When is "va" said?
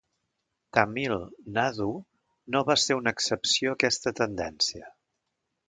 2.71-2.77